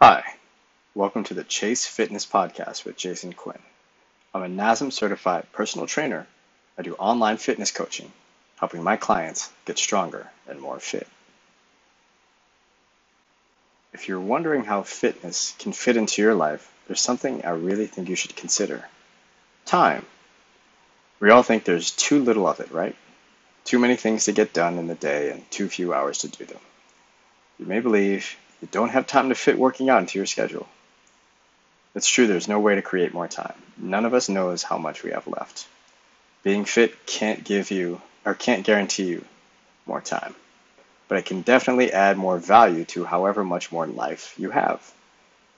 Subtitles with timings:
[0.00, 0.22] Hi,
[0.94, 3.58] welcome to the Chase Fitness Podcast with Jason Quinn.
[4.32, 6.24] I'm a NASM certified personal trainer.
[6.78, 8.12] I do online fitness coaching,
[8.60, 11.08] helping my clients get stronger and more fit.
[13.92, 18.08] If you're wondering how fitness can fit into your life, there's something I really think
[18.08, 18.84] you should consider
[19.64, 20.06] time.
[21.18, 22.94] We all think there's too little of it, right?
[23.64, 26.44] Too many things to get done in the day and too few hours to do
[26.44, 26.60] them.
[27.58, 30.68] You may believe you don't have time to fit working out into your schedule.
[31.94, 33.54] It's true, there's no way to create more time.
[33.76, 35.66] None of us knows how much we have left.
[36.42, 39.24] Being fit can't give you, or can't guarantee you,
[39.86, 40.34] more time.
[41.08, 44.80] But it can definitely add more value to however much more life you have,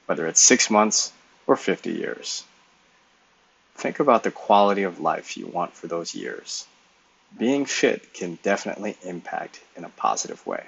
[0.06, 1.12] whether it's six months
[1.46, 2.44] or 50 years.
[3.74, 6.66] Think about the quality of life you want for those years.
[7.36, 10.64] Being fit can definitely impact in a positive way.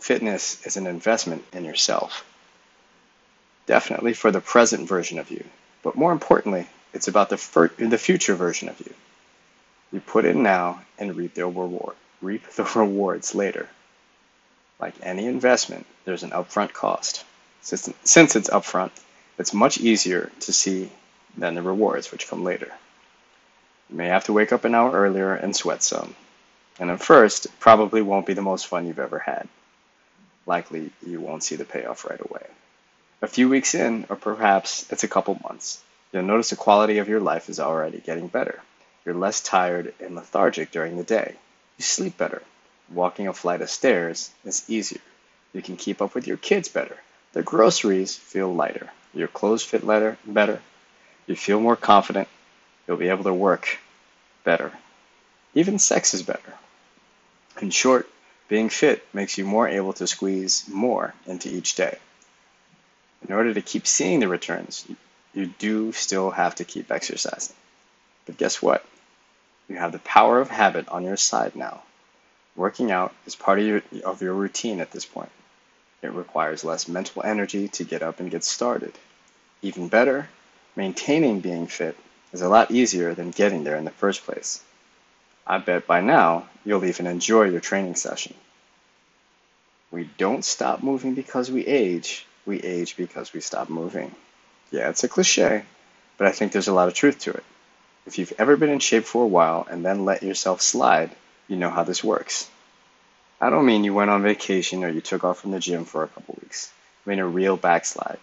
[0.00, 2.24] Fitness is an investment in yourself.
[3.66, 5.44] Definitely for the present version of you,
[5.82, 8.92] but more importantly, it's about the, fir- the future version of you.
[9.92, 13.68] You put in now and reap the reward, reap the rewards later.
[14.78, 17.24] Like any investment, there's an upfront cost.
[17.62, 18.90] Since, since it's upfront,
[19.38, 20.90] it's much easier to see
[21.36, 22.72] than the rewards which come later.
[23.88, 26.14] You may have to wake up an hour earlier and sweat some.
[26.78, 29.48] And at first, it probably won't be the most fun you've ever had
[30.46, 32.46] likely you won't see the payoff right away.
[33.22, 37.08] A few weeks in, or perhaps it's a couple months, you'll notice the quality of
[37.08, 38.60] your life is already getting better.
[39.04, 41.34] You're less tired and lethargic during the day.
[41.78, 42.42] You sleep better.
[42.92, 45.00] Walking a flight of stairs is easier.
[45.52, 46.96] You can keep up with your kids better.
[47.32, 48.90] The groceries feel lighter.
[49.14, 50.18] Your clothes fit better.
[50.26, 50.60] better.
[51.26, 52.28] You feel more confident.
[52.86, 53.78] You'll be able to work
[54.44, 54.72] better.
[55.54, 56.54] Even sex is better.
[57.60, 58.08] In short,
[58.48, 61.98] being fit makes you more able to squeeze more into each day.
[63.26, 64.86] In order to keep seeing the returns,
[65.32, 67.56] you do still have to keep exercising.
[68.26, 68.84] But guess what?
[69.68, 71.82] You have the power of habit on your side now.
[72.54, 75.30] Working out is part of your, of your routine at this point.
[76.02, 78.92] It requires less mental energy to get up and get started.
[79.62, 80.28] Even better,
[80.76, 81.96] maintaining being fit
[82.32, 84.62] is a lot easier than getting there in the first place.
[85.46, 88.34] I bet by now you'll even enjoy your training session.
[89.90, 94.14] We don't stop moving because we age, we age because we stop moving.
[94.70, 95.64] Yeah, it's a cliche,
[96.16, 97.44] but I think there's a lot of truth to it.
[98.06, 101.10] If you've ever been in shape for a while and then let yourself slide,
[101.48, 102.48] you know how this works.
[103.40, 106.02] I don't mean you went on vacation or you took off from the gym for
[106.02, 106.72] a couple weeks.
[107.04, 108.18] I mean a real backslide.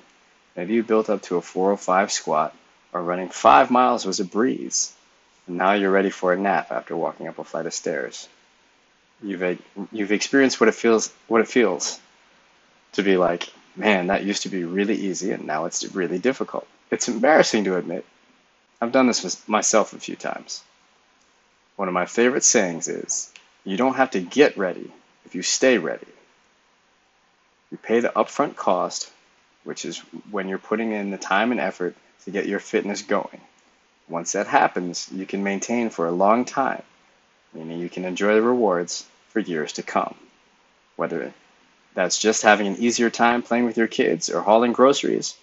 [0.56, 2.56] Maybe you built up to a 405 squat
[2.92, 4.94] or running five miles was a breeze.
[5.48, 8.28] And now you're ready for a nap after walking up a flight of stairs.
[9.24, 9.60] You've
[9.92, 12.00] you've experienced what it feels what it feels
[12.94, 16.68] to be like, man, that used to be really easy and now it's really difficult.
[16.90, 18.06] It's embarrassing to admit.
[18.82, 20.64] I've done this myself a few times.
[21.76, 23.32] One of my favorite sayings is,
[23.64, 24.92] you don't have to get ready
[25.26, 26.08] if you stay ready.
[27.72, 29.10] You pay the upfront cost,
[29.64, 30.00] which is
[30.30, 33.40] when you're putting in the time and effort to get your fitness going.
[34.12, 36.84] Once that happens, you can maintain for a long time,
[37.54, 40.16] meaning you can enjoy the rewards for years to come.
[40.98, 41.34] Whether
[41.94, 45.36] that's just having an easier time playing with your kids or hauling groceries,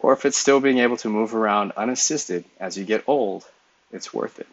[0.00, 3.44] or if it's still being able to move around unassisted as you get old,
[3.92, 4.48] it's worth it.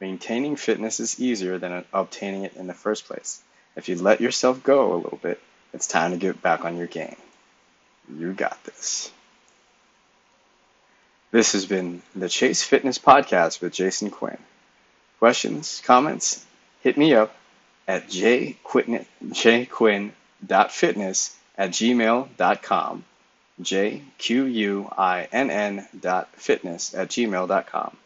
[0.00, 3.42] Maintaining fitness is easier than obtaining it in the first place.
[3.76, 5.38] If you let yourself go a little bit,
[5.74, 7.16] it's time to get back on your game.
[8.08, 9.12] You got this.
[11.32, 14.36] This has been the Chase Fitness Podcast with Jason Quinn.
[15.18, 16.44] Questions, comments,
[16.82, 17.34] hit me up
[17.88, 23.04] at jquinn, jquinn.fitness at gmail.com.
[23.62, 24.28] J-Q-U-I-N-N
[25.98, 27.96] dot fitness at gmail.com.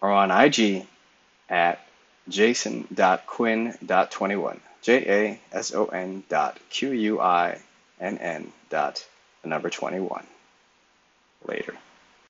[0.00, 0.86] Or on IG
[1.48, 1.84] at
[2.28, 4.60] jason.quinn.21.
[4.82, 9.04] J-A-S-O-N dot Q-U-I-N-N dot
[9.42, 10.24] the number 21.
[11.46, 11.74] Later.